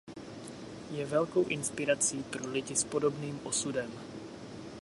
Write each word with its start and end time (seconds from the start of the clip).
Je 0.91 1.05
velkou 1.05 1.47
inspirací 1.47 2.23
pro 2.23 2.51
lidi 2.51 2.75
s 2.75 2.83
podobným 2.83 3.39
osudem. 3.43 3.91